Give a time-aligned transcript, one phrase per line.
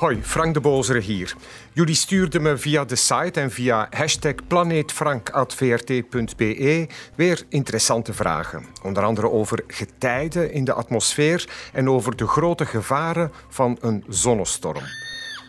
[0.00, 1.34] Hoi, Frank de Bozere hier.
[1.72, 8.64] Jullie stuurden me via de site en via hashtag planeetfrank.vrt.be weer interessante vragen.
[8.82, 14.84] Onder andere over getijden in de atmosfeer en over de grote gevaren van een zonnestorm.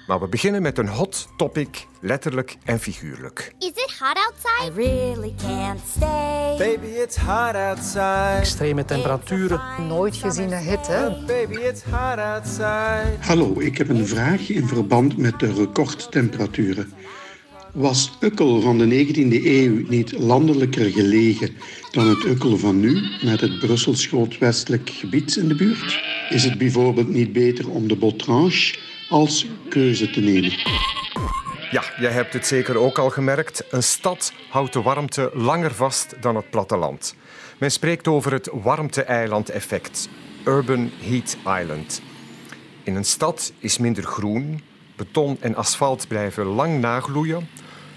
[0.07, 3.53] Maar we beginnen met een hot topic, letterlijk en figuurlijk.
[3.59, 4.81] Is it hot outside?
[4.81, 6.55] I really can't stay.
[6.57, 8.37] Baby, it's hot outside.
[8.39, 9.61] Extreme temperaturen.
[9.87, 11.23] Nooit geziene hitte.
[11.27, 13.17] Baby, it's hot outside.
[13.19, 16.93] Hallo, ik heb een vraag in verband met de recordtemperaturen.
[17.73, 21.49] Was Ukkel van de 19e eeuw niet landelijker gelegen
[21.91, 26.20] dan het Ukkel van nu, met het Brussels grootwestelijk gebied in de buurt?
[26.31, 28.77] Is het bijvoorbeeld niet beter om de Botranche
[29.09, 30.51] als keuze te nemen?
[31.71, 33.63] Ja, jij hebt het zeker ook al gemerkt.
[33.71, 37.15] Een stad houdt de warmte langer vast dan het platteland.
[37.57, 40.09] Men spreekt over het warmte-eiland-effect,
[40.45, 42.01] Urban Heat Island.
[42.83, 44.61] In een stad is minder groen,
[44.95, 47.47] beton en asfalt blijven lang nagloeien.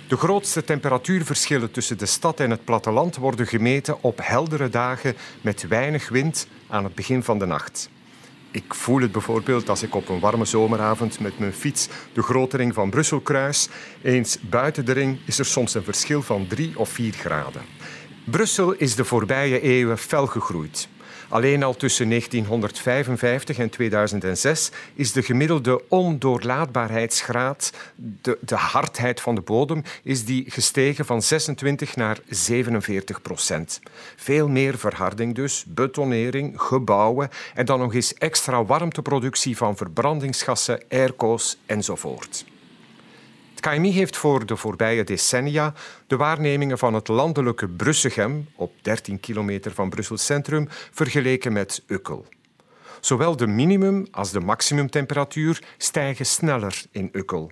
[0.09, 5.69] De grootste temperatuurverschillen tussen de stad en het platteland worden gemeten op heldere dagen met
[5.69, 7.93] weinig wind aan het begin van de nacht.
[8.55, 12.57] Ik voel het bijvoorbeeld als ik op een warme zomeravond met mijn fiets de grote
[12.57, 13.69] ring van Brussel kruis.
[14.03, 17.63] Eens buiten de ring is er soms een verschil van 3 of 4 graden.
[18.25, 20.89] Brussel is de voorbije eeuwen fel gegroeid.
[21.35, 29.41] Alleen al tussen 1955 en 2006 is de gemiddelde ondoorlaatbaarheidsgraad, de, de hardheid van de
[29.41, 33.81] bodem, is die gestegen van 26 naar 47 procent.
[34.17, 41.59] Veel meer verharding dus, betonering, gebouwen en dan nog eens extra warmteproductie van verbrandingsgassen, airco's
[41.67, 42.45] enzovoort.
[43.65, 45.73] KMI heeft voor de voorbije decennia
[46.07, 52.27] de waarnemingen van het landelijke Brussegem, op 13 kilometer van Brussel Centrum, vergeleken met Ukkel.
[53.01, 57.51] Zowel de minimum- als de maximumtemperatuur stijgen sneller in Ukkel.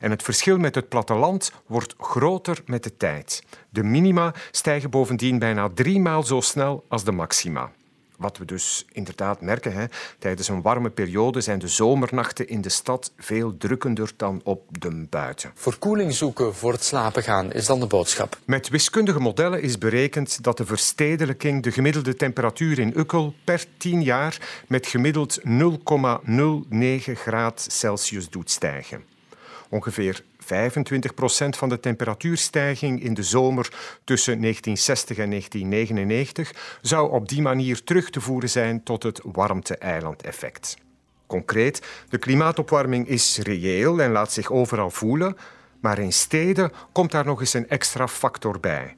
[0.00, 3.42] En het verschil met het platteland wordt groter met de tijd.
[3.68, 7.72] De minima stijgen bovendien bijna drie maal zo snel als de maxima.
[8.16, 9.84] Wat we dus inderdaad merken, hè,
[10.18, 15.06] tijdens een warme periode zijn de zomernachten in de stad veel drukkender dan op de
[15.10, 15.50] buiten.
[15.54, 18.38] Verkoeling zoeken voor het slapen gaan is dan de boodschap.
[18.44, 24.02] Met wiskundige modellen is berekend dat de verstedelijking de gemiddelde temperatuur in Ukkel per 10
[24.02, 25.46] jaar met gemiddeld 0,09
[27.12, 29.04] graad Celsius doet stijgen.
[29.68, 33.68] Ongeveer 25 procent van de temperatuurstijging in de zomer
[34.04, 40.76] tussen 1960 en 1999 zou op die manier terug te voeren zijn tot het warmte-eiland-effect.
[41.26, 45.36] Concreet, de klimaatopwarming is reëel en laat zich overal voelen,
[45.80, 48.96] maar in steden komt daar nog eens een extra factor bij.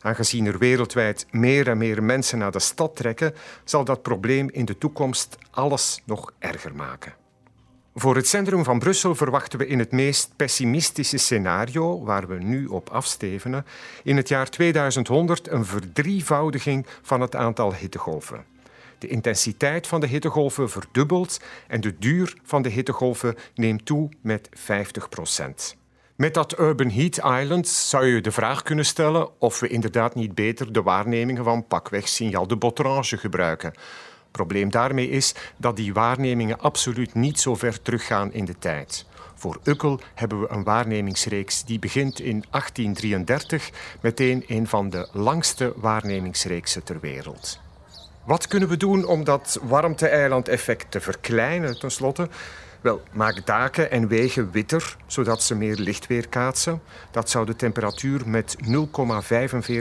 [0.00, 4.64] Aangezien er wereldwijd meer en meer mensen naar de stad trekken, zal dat probleem in
[4.64, 7.25] de toekomst alles nog erger maken.
[7.98, 12.66] Voor het centrum van Brussel verwachten we in het meest pessimistische scenario, waar we nu
[12.66, 13.66] op afstevenen,
[14.02, 18.44] in het jaar 2100 een verdrievoudiging van het aantal hittegolven.
[18.98, 24.48] De intensiteit van de hittegolven verdubbelt en de duur van de hittegolven neemt toe met
[24.52, 25.76] 50 procent.
[26.16, 30.34] Met dat Urban Heat Island zou je de vraag kunnen stellen of we inderdaad niet
[30.34, 33.72] beter de waarnemingen van pakweg signaal de Botrange gebruiken
[34.36, 39.06] probleem daarmee is dat die waarnemingen absoluut niet zo ver teruggaan in de tijd.
[39.34, 43.70] Voor Ukkel hebben we een waarnemingsreeks die begint in 1833,
[44.00, 47.60] meteen een van de langste waarnemingsreeksen ter wereld.
[48.24, 52.28] Wat kunnen we doen om dat warmte-eiland-effect te verkleinen, tenslotte?
[52.80, 56.80] Wel, maak daken en wegen witter, zodat ze meer licht weerkaatsen.
[57.10, 58.72] Dat zou de temperatuur met 0,45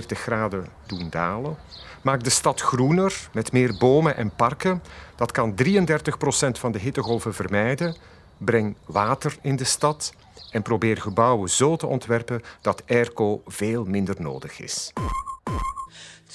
[0.08, 1.58] graden doen dalen.
[2.06, 4.84] Maak de stad groener met meer bomen en parken.
[5.16, 7.96] Dat kan 33 procent van de hittegolven vermijden.
[8.38, 10.14] Breng water in de stad
[10.52, 14.94] en probeer gebouwen zo te ontwerpen dat airco veel minder nodig is.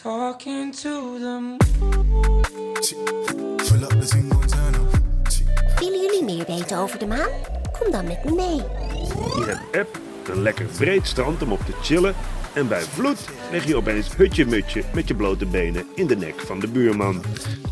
[0.02, 1.56] Talking to them.
[5.78, 7.30] Willen jullie meer weten over de maan?
[7.78, 8.56] Kom dan met me mee.
[9.36, 12.14] Je hebt app, een lekker breed strand om op te chillen.
[12.52, 16.60] En bij vloed leg je opeens hutje-mutje met je blote benen in de nek van
[16.60, 17.22] de buurman.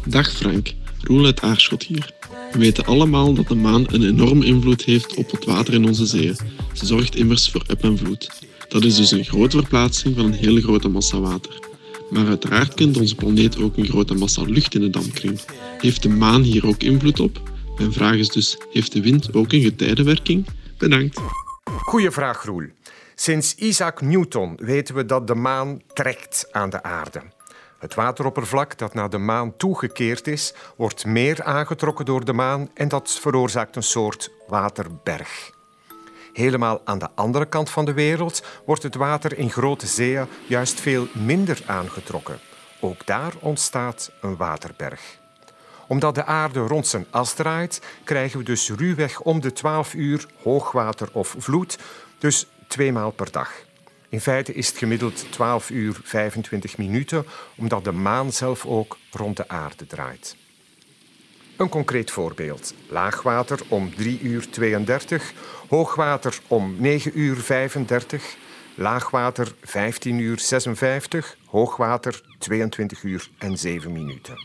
[0.04, 2.12] Dag Frank, Roel uit Aarschot hier.
[2.52, 6.06] We weten allemaal dat de maan een enorme invloed heeft op het water in onze
[6.06, 6.36] zeeën.
[6.72, 8.30] Ze zorgt immers voor eb en vloed.
[8.68, 11.58] Dat is dus een grote verplaatsing van een hele grote massa water.
[12.10, 15.40] Maar uiteraard kent onze planeet ook een grote massa lucht in de dampkring.
[15.78, 17.42] Heeft de maan hier ook invloed op?
[17.78, 20.46] Mijn vraag is dus, heeft de wind ook een getijdenwerking?
[20.78, 21.20] Bedankt.
[21.64, 22.66] Goeie vraag, Roel.
[23.20, 27.22] Sinds Isaac Newton weten we dat de maan trekt aan de aarde.
[27.78, 32.88] Het wateroppervlak dat naar de maan toegekeerd is, wordt meer aangetrokken door de maan en
[32.88, 35.50] dat veroorzaakt een soort waterberg.
[36.32, 40.80] Helemaal aan de andere kant van de wereld wordt het water in grote zeeën juist
[40.80, 42.38] veel minder aangetrokken.
[42.80, 45.18] Ook daar ontstaat een waterberg.
[45.88, 50.26] Omdat de aarde rond zijn as draait, krijgen we dus ruwweg om de 12 uur
[50.42, 51.78] hoogwater of vloed,
[52.18, 53.52] dus twee maal per dag.
[54.08, 57.24] In feite is het gemiddeld 12 uur 25 minuten,
[57.56, 60.36] omdat de maan zelf ook rond de aarde draait.
[61.56, 62.74] Een concreet voorbeeld.
[62.88, 65.32] Laagwater om 3 uur 32,
[65.68, 68.36] hoogwater om 9 uur 35,
[68.74, 74.38] laagwater 15 uur 56, hoogwater 22 uur en 7 minuten.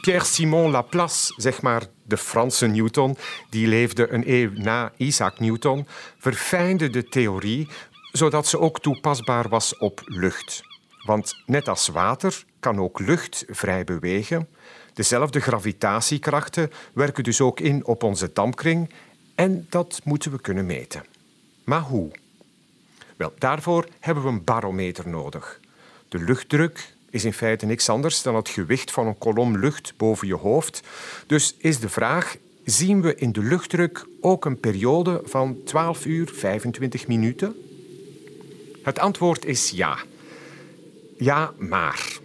[0.00, 1.82] Pierre-Simon Laplace, zeg maar
[2.12, 3.16] de Franse Newton,
[3.50, 5.86] die leefde een eeuw na Isaac Newton,
[6.18, 7.68] verfijnde de theorie
[8.12, 10.62] zodat ze ook toepasbaar was op lucht.
[11.04, 14.48] Want net als water kan ook lucht vrij bewegen.
[14.94, 18.90] Dezelfde gravitatiekrachten werken dus ook in op onze dampkring
[19.34, 21.04] en dat moeten we kunnen meten.
[21.64, 22.10] Maar hoe?
[23.16, 25.60] Wel, daarvoor hebben we een barometer nodig.
[26.08, 30.26] De luchtdruk is in feite niks anders dan het gewicht van een kolom lucht boven
[30.26, 30.80] je hoofd.
[31.26, 36.30] Dus is de vraag: zien we in de luchtdruk ook een periode van 12 uur
[36.34, 37.56] 25 minuten?
[38.82, 39.98] Het antwoord is ja.
[41.16, 42.18] Ja, maar.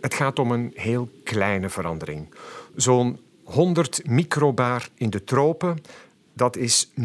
[0.00, 2.34] Het gaat om een heel kleine verandering.
[2.76, 5.78] Zo'n 100 microbar in de tropen,
[6.32, 7.04] dat is 0,01%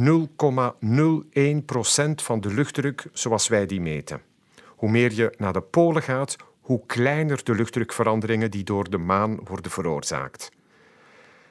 [2.16, 4.22] van de luchtdruk zoals wij die meten.
[4.66, 6.36] Hoe meer je naar de polen gaat,
[6.70, 10.52] hoe kleiner de luchtdrukveranderingen die door de maan worden veroorzaakt.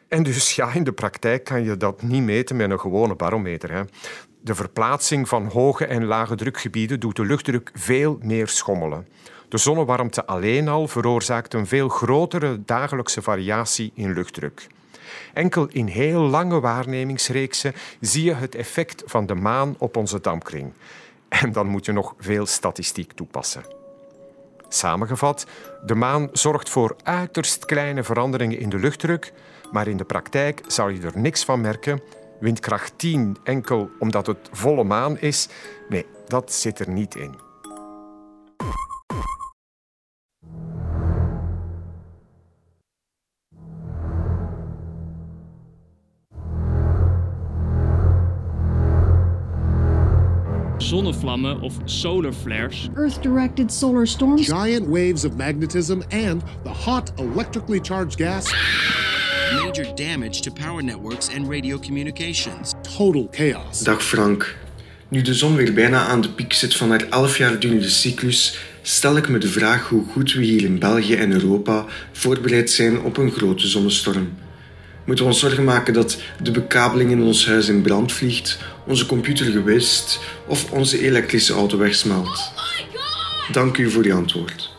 [0.09, 3.73] En dus ja, in de praktijk kan je dat niet meten met een gewone barometer.
[3.73, 3.83] Hè.
[4.41, 9.09] De verplaatsing van hoge en lage drukgebieden doet de luchtdruk veel meer schommelen.
[9.49, 14.67] De zonnewarmte alleen al veroorzaakt een veel grotere dagelijkse variatie in luchtdruk.
[15.35, 20.73] Enkel in heel lange waarnemingsreeksen zie je het effect van de maan op onze dampkring.
[21.29, 23.78] En dan moet je nog veel statistiek toepassen.
[24.69, 25.47] Samengevat,
[25.85, 29.33] de maan zorgt voor uiterst kleine veranderingen in de luchtdruk,
[29.73, 32.01] maar in de praktijk zal je er niks van merken.
[32.41, 35.49] Windkracht 10 enkel omdat het volle maan is,
[35.89, 37.47] nee, dat zit er niet in.
[50.89, 52.89] Zonnevlammen of solar flares.
[52.95, 54.47] Earth-directed solar storms.
[54.47, 58.53] Giant waves of magnetism and the hot electrically charged gas.
[59.63, 62.75] Major damage to power networks and radio communications.
[62.83, 63.85] Total chaos.
[63.85, 64.57] Dag Frank.
[65.09, 68.59] Nu de zon weer bijna aan de piek zit van haar 11 jaar durende cyclus,
[68.83, 73.01] stel ik me de vraag hoe goed we hier in België en Europa voorbereid zijn
[73.01, 74.29] op een grote zonnestorm.
[75.09, 79.07] Moeten we ons zorgen maken dat de bekabeling in ons huis in brand vliegt, onze
[79.07, 82.53] computer gewist of onze elektrische auto wegsmelt?
[83.53, 84.75] Dank u voor uw antwoord.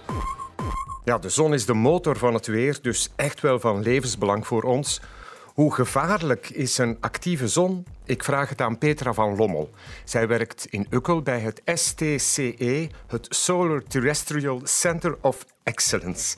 [1.06, 4.64] Ja, de zon is de motor van het weer, dus echt wel van levensbelang voor
[4.64, 5.02] ons.
[5.45, 7.86] Hoe gevaarlijk is een actieve zon?
[8.06, 9.69] Ik vraag het aan Petra van Lommel.
[10.04, 16.36] Zij werkt in Ukkel bij het STCE, het Solar Terrestrial Center of Excellence.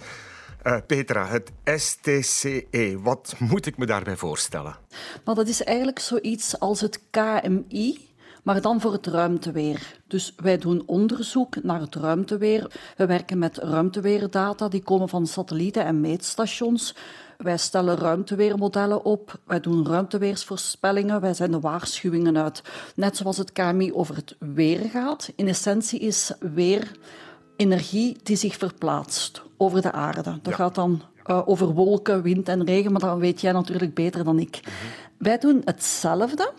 [0.63, 4.75] Uh, Petra, het STCE, wat moet ik me daarbij voorstellen?
[5.25, 8.09] Nou, dat is eigenlijk zoiets als het KMI,
[8.43, 9.99] maar dan voor het ruimteweer.
[10.07, 12.71] Dus wij doen onderzoek naar het ruimteweer.
[12.97, 16.95] We werken met ruimteweerdata, die komen van satellieten en meetstations.
[17.37, 22.61] Wij stellen ruimteweermodellen op, wij doen ruimteweersvoorspellingen, wij zijn de waarschuwingen uit.
[22.95, 25.31] Net zoals het KMI over het weer gaat.
[25.35, 26.91] In essentie is weer
[27.61, 30.39] energie die zich verplaatst over de aarde.
[30.41, 34.23] Dat gaat dan uh, over wolken, wind en regen, maar dat weet jij natuurlijk beter
[34.23, 34.59] dan ik.
[35.17, 36.51] Wij doen hetzelfde,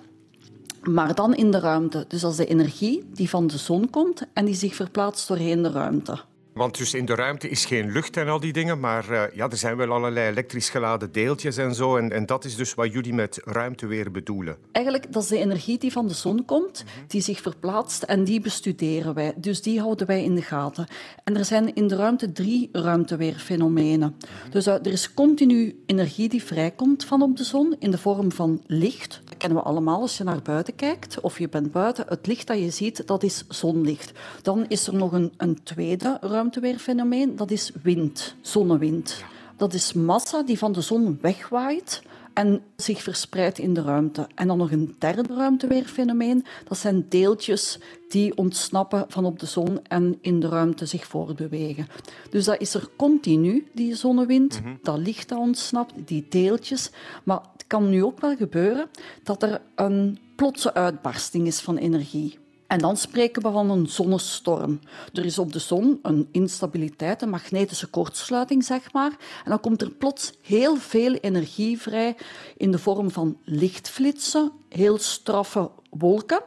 [0.83, 2.05] maar dan in de ruimte.
[2.09, 5.71] Dus als de energie die van de zon komt en die zich verplaatst doorheen de
[5.71, 6.21] ruimte.
[6.53, 9.51] Want dus in de ruimte is geen lucht en al die dingen, maar uh, ja,
[9.51, 11.97] er zijn wel allerlei elektrisch geladen deeltjes en zo.
[11.97, 14.57] En, en dat is dus wat jullie met ruimteweer bedoelen.
[14.73, 18.41] Eigenlijk, dat is de energie die van de zon komt, die zich verplaatst en die
[18.41, 19.33] bestuderen wij.
[19.37, 20.87] Dus die houden wij in de gaten.
[21.25, 24.17] En er zijn in de ruimte drie ruimteweerfenomenen.
[24.51, 28.33] Dus uh, er is continu energie die vrijkomt van op de zon in de vorm
[28.33, 29.21] van licht.
[29.25, 32.05] Dat kennen we allemaal als je naar buiten kijkt of je bent buiten.
[32.09, 34.13] Het licht dat je ziet, dat is zonlicht.
[34.43, 39.25] Dan is er nog een, een tweede ruimteweerfenomeen, dat is wind, zonnewind.
[39.57, 44.27] Dat is massa die van de zon wegwaait en zich verspreidt in de ruimte.
[44.35, 49.81] En dan nog een derde ruimteweerfenomeen, dat zijn deeltjes die ontsnappen van op de zon
[49.87, 51.87] en in de ruimte zich voortbewegen.
[52.31, 56.91] Dus dat is er continu, die zonnewind, dat licht dat ontsnapt, die deeltjes.
[57.25, 58.89] Maar het kan nu ook wel gebeuren
[59.23, 62.42] dat er een plotse uitbarsting is van energie.
[62.73, 64.81] En dan spreken we van een zonnestorm.
[65.13, 69.11] Er is op de zon een instabiliteit, een magnetische kortsluiting, zeg maar.
[69.45, 72.17] En dan komt er plots heel veel energie vrij
[72.57, 76.43] in de vorm van lichtflitsen, heel straffe wolken.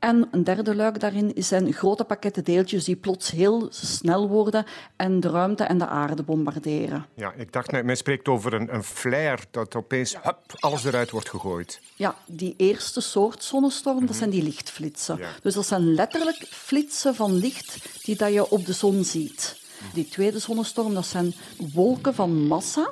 [0.00, 4.64] En een derde luik daarin zijn grote pakketten deeltjes die plots heel snel worden
[4.96, 7.06] en de ruimte en de aarde bombarderen.
[7.14, 11.10] Ja, ik dacht net, men spreekt over een, een flare, dat opeens hup, alles eruit
[11.10, 11.80] wordt gegooid.
[11.96, 15.18] Ja, die eerste soort zonnestorm, dat zijn die lichtflitsen.
[15.42, 19.58] Dus dat zijn letterlijk flitsen van licht die dat je op de zon ziet.
[19.92, 21.34] Die tweede zonnestorm, dat zijn
[21.72, 22.90] wolken van massa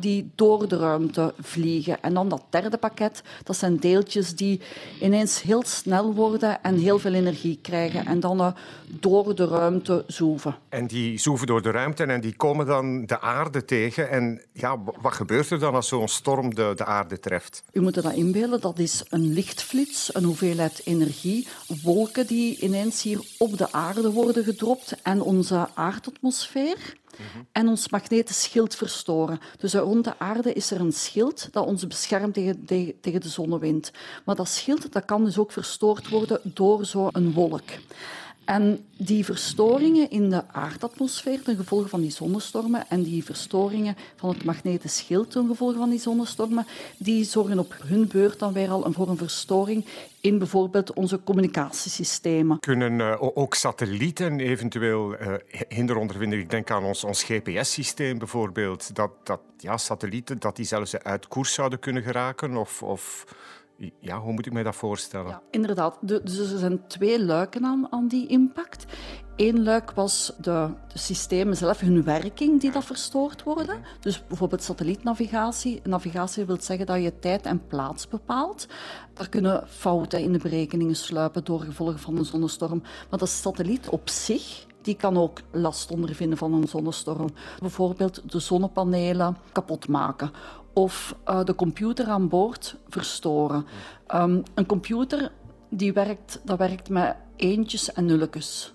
[0.00, 2.02] die door de ruimte vliegen.
[2.02, 4.60] En dan dat derde pakket, dat zijn deeltjes die
[5.00, 8.52] ineens heel snel worden en heel veel energie krijgen en dan uh,
[8.86, 10.56] door de ruimte zoeven.
[10.68, 14.10] En die zoeven door de ruimte en die komen dan de aarde tegen.
[14.10, 17.62] En ja, wat gebeurt er dan als zo'n storm de, de aarde treft?
[17.72, 21.46] U moet dat inbeelden, dat is een lichtflits, een hoeveelheid energie,
[21.82, 26.98] wolken die ineens hier op de aarde worden gedropt en onze aardatmosfeer
[27.52, 29.40] en ons magnetisch schild verstoren.
[29.58, 32.66] Dus rond de aarde is er een schild dat ons beschermt tegen,
[33.00, 33.90] tegen de zonnewind.
[34.24, 37.68] Maar dat schild dat kan dus ook verstoord worden door zo'n wolk.
[38.44, 44.28] En die verstoringen in de aardatmosfeer ten gevolge van die zonnestormen en die verstoringen van
[44.28, 46.66] het magnetisch schild ten gevolge van die zonnestormen,
[46.96, 49.84] die zorgen op hun beurt dan weer al voor een verstoring
[50.20, 52.60] in bijvoorbeeld onze communicatiesystemen.
[52.60, 55.34] Kunnen uh, ook satellieten eventueel uh,
[55.68, 56.38] hinder ondervinden?
[56.38, 58.94] Ik denk aan ons, ons GPS-systeem bijvoorbeeld.
[58.94, 62.82] Dat, dat ja, satellieten dat die zelfs uit koers zouden kunnen geraken of...
[62.82, 63.26] of
[64.00, 65.30] ja, hoe moet ik mij dat voorstellen?
[65.30, 65.98] Ja, inderdaad.
[66.00, 68.84] De, dus er zijn twee luiken aan, aan die impact.
[69.36, 73.82] Eén luik was de, de, systemen zelf, hun werking, die dat verstoord worden.
[74.00, 75.80] Dus bijvoorbeeld satellietnavigatie.
[75.84, 78.66] Navigatie wil zeggen dat je tijd en plaats bepaalt.
[79.14, 82.82] Daar kunnen fouten in de berekeningen sluipen door gevolgen van een zonnestorm.
[83.10, 87.28] Maar de satelliet op zich die kan ook last ondervinden van een zonnestorm.
[87.58, 90.30] Bijvoorbeeld de zonnepanelen kapot maken
[90.72, 93.66] of uh, de computer aan boord verstoren.
[94.14, 95.32] Um, een computer
[95.68, 98.72] die werkt, dat werkt met eentjes en nulletjes.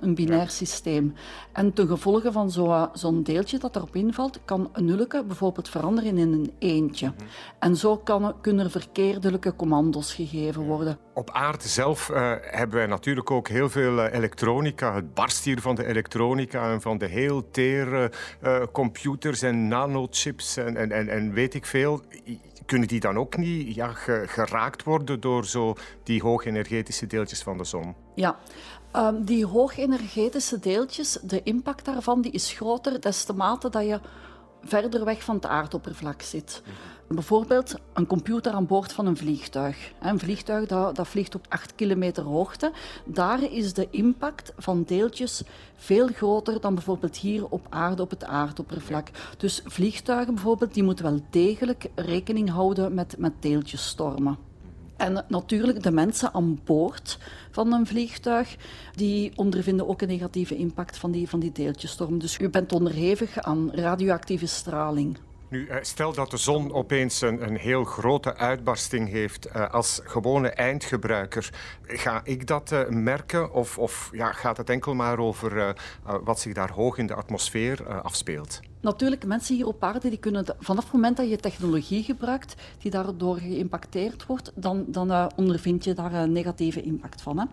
[0.00, 1.14] Een binair systeem.
[1.52, 6.18] En ten gevolge van zo'n zo deeltje dat erop invalt, kan een nulleke bijvoorbeeld veranderen
[6.18, 7.06] in een eentje.
[7.06, 7.26] -hmm.
[7.58, 10.98] En zo kan, kunnen er verkeerdelijke commando's gegeven worden.
[11.14, 14.94] Op aarde zelf uh, hebben wij natuurlijk ook heel veel uh, elektronica.
[14.94, 18.10] Het barst hier van de elektronica en van de heel tere
[18.42, 22.00] uh, computers en nanochips en, en, en, en weet ik veel
[22.66, 23.92] kunnen die dan ook niet ja,
[24.26, 27.94] geraakt worden door zo die hoogenergetische deeltjes van de zon?
[28.14, 28.36] Ja,
[28.96, 34.00] um, die hoogenergetische deeltjes, de impact daarvan die is groter des te mate dat je
[34.62, 36.62] verder weg van het aardoppervlak zit.
[37.08, 39.92] Bijvoorbeeld een computer aan boord van een vliegtuig.
[40.00, 42.72] Een vliegtuig dat, dat vliegt op 8 kilometer hoogte.
[43.04, 45.42] Daar is de impact van deeltjes
[45.76, 49.08] veel groter dan bijvoorbeeld hier op aarde op het aardoppervlak.
[49.36, 54.53] Dus vliegtuigen bijvoorbeeld, die moeten wel degelijk rekening houden met, met deeltjesstormen.
[54.96, 57.18] En natuurlijk, de mensen aan boord
[57.50, 58.56] van een vliegtuig,
[58.94, 62.18] die ondervinden ook een negatieve impact van die, van die deeltjesstorm.
[62.18, 65.18] Dus u bent onderhevig aan radioactieve straling.
[65.48, 69.46] Nu, stel dat de zon opeens een, een heel grote uitbarsting heeft.
[69.46, 71.50] Uh, als gewone eindgebruiker,
[71.82, 73.52] ga ik dat uh, merken?
[73.52, 75.76] Of, of ja, gaat het enkel maar over
[76.24, 78.60] wat zich daar hoog in de atmosfeer afspeelt?
[78.84, 82.90] Natuurlijk, mensen hier op aarde die kunnen vanaf het moment dat je technologie gebruikt die
[82.90, 87.38] daardoor geïmpacteerd wordt, dan, dan ondervind je daar een negatieve impact van.
[87.38, 87.44] Hè.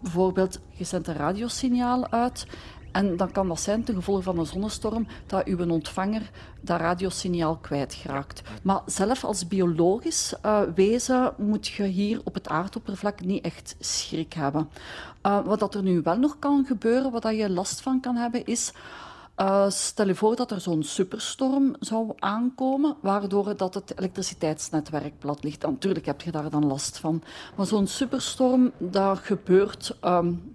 [0.00, 2.46] Bijvoorbeeld, je zendt een radiosignaal uit
[2.92, 7.56] en dan kan dat zijn ten gevolge van een zonnestorm dat uw ontvanger dat radiosignaal
[7.56, 8.42] kwijtgeraakt.
[8.62, 14.32] Maar zelf als biologisch uh, wezen moet je hier op het aardoppervlak niet echt schrik
[14.32, 14.68] hebben.
[15.26, 18.16] Uh, wat dat er nu wel nog kan gebeuren, wat dat je last van kan
[18.16, 18.72] hebben, is
[19.36, 25.44] uh, stel je voor dat er zo'n superstorm zou aankomen, waardoor dat het elektriciteitsnetwerk plat
[25.44, 25.62] ligt.
[25.62, 27.22] Natuurlijk heb je daar dan last van.
[27.56, 30.54] Maar zo'n superstorm, dat gebeurt um,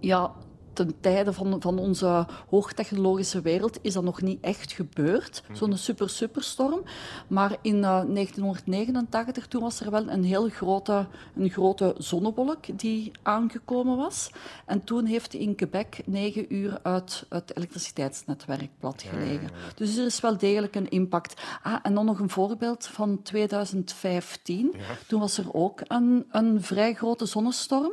[0.00, 0.32] ja,
[0.74, 5.56] ten tijde van, van onze hoogtechnologische wereld is dat nog niet echt gebeurd, Mhm.
[5.56, 6.82] zo'n super-superstorm.
[7.28, 13.10] Maar in uh, 1989, toen was er wel een heel grote, een grote zonnewolk die
[13.22, 14.30] aangekomen was.
[14.66, 19.48] En toen heeft in Quebec negen uur uit het elektriciteitsnetwerk platgelegen.
[19.74, 21.42] Dus er is wel degelijk een impact.
[21.62, 24.74] Ah, en dan nog een voorbeeld van 2015.
[25.06, 27.92] Toen was er ook een, een vrij grote zonnestorm.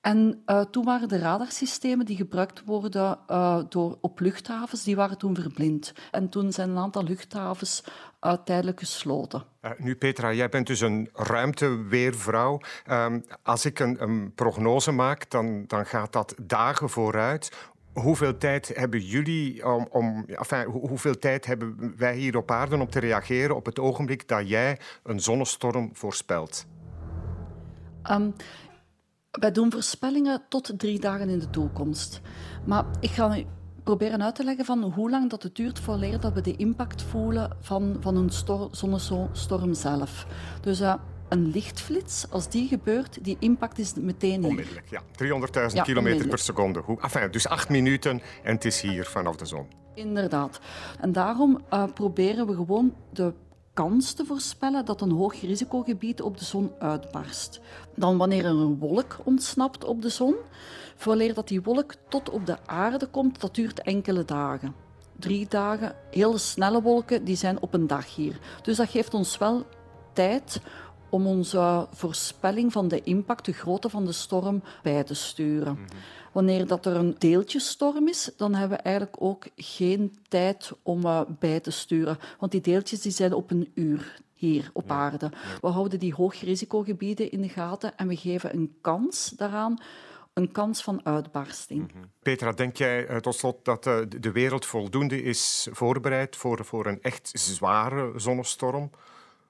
[0.00, 5.18] En uh, toen waren de radarsystemen die gebruikt worden uh, door, op luchthavens, die waren
[5.18, 5.92] toen verblind.
[6.10, 7.84] En toen zijn een aantal luchthavens
[8.22, 9.44] uh, tijdelijk gesloten.
[9.78, 12.60] nu Petra, jij bent dus een ruimteweervrouw.
[12.90, 17.52] Um, als ik een, een prognose maak, dan, dan gaat dat dagen vooruit.
[17.92, 22.90] Hoeveel tijd hebben jullie om, om enfin, hoeveel tijd hebben wij hier op aarde om
[22.90, 26.66] te reageren op het ogenblik dat jij een zonnestorm voorspelt?
[28.10, 28.34] Um,
[29.30, 32.20] wij doen voorspellingen tot drie dagen in de toekomst.
[32.66, 33.36] Maar ik ga
[33.84, 37.02] proberen uit te leggen van hoe lang dat het duurt voordat dat we de impact
[37.02, 38.30] voelen van, van een
[38.70, 40.26] zonnestorm zelf.
[40.60, 40.94] Dus uh,
[41.28, 44.48] een lichtflits, als die gebeurt, die impact is meteen hier.
[44.48, 45.02] Onmiddellijk, ja.
[45.70, 46.84] 300.000 ja, kilometer per seconde.
[47.00, 49.66] Enfin, dus acht minuten en het is hier vanaf de zon.
[49.94, 50.60] Inderdaad.
[51.00, 53.32] En daarom uh, proberen we gewoon de
[53.74, 57.60] kans te voorspellen dat een hoog risicogebied op de zon uitbarst.
[57.96, 60.34] Dan wanneer er een wolk ontsnapt op de zon,
[60.96, 64.74] vooraleer dat die wolk tot op de aarde komt, dat duurt enkele dagen.
[65.18, 68.38] Drie dagen, hele snelle wolken, die zijn op een dag hier.
[68.62, 69.66] Dus dat geeft ons wel
[70.12, 70.60] tijd
[71.10, 75.72] om onze voorspelling van de impact, de grootte van de storm, bij te sturen.
[75.72, 75.98] Mm-hmm.
[76.32, 81.20] Wanneer dat er een deeltjesstorm is, dan hebben we eigenlijk ook geen tijd om uh,
[81.38, 82.18] bij te sturen.
[82.38, 85.30] Want die deeltjes die zijn op een uur hier op ja, aarde.
[85.60, 89.78] We houden die hoogrisicogebieden in de gaten en we geven een kans daaraan
[90.32, 91.80] een kans van uitbarsting.
[91.80, 92.10] Mm-hmm.
[92.22, 96.86] Petra, denk jij uh, tot slot dat uh, de wereld voldoende is voorbereid voor, voor
[96.86, 98.90] een echt zware zonnestorm?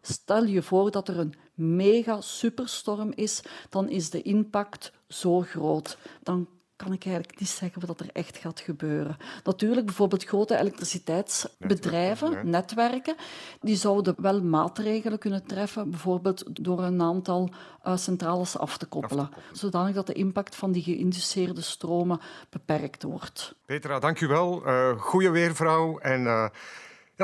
[0.01, 5.99] Stel je voor dat er een mega superstorm is, dan is de impact zo groot.
[6.23, 9.17] Dan kan ik eigenlijk niet zeggen wat er echt gaat gebeuren.
[9.45, 13.15] Natuurlijk, bijvoorbeeld grote elektriciteitsbedrijven, netwerken,
[13.61, 17.51] die zouden wel maatregelen kunnen treffen, bijvoorbeeld door een aantal
[17.87, 21.61] uh, centrales af te koppelen, af te koppelen, zodanig dat de impact van die geïnduceerde
[21.61, 22.21] stromen
[22.51, 23.55] beperkt wordt.
[23.67, 24.67] Petra, dank u wel.
[24.67, 26.23] Uh, goeie weervrouw en...
[26.23, 26.49] Uh...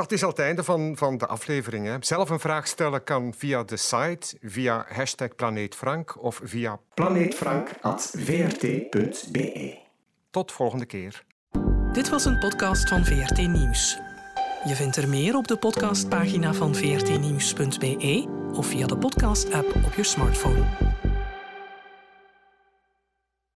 [0.03, 2.05] Het is al het einde van, van de aflevering.
[2.05, 9.77] Zelf een vraag stellen kan via de site, via hashtag planeetfrank of via planeetfrank.vrt.be.
[10.29, 11.23] Tot volgende keer.
[11.91, 13.99] Dit was een podcast van VRT Nieuws.
[14.63, 20.03] Je vindt er meer op de podcastpagina van vrtnieuws.be of via de podcast-app op je
[20.03, 20.65] smartphone.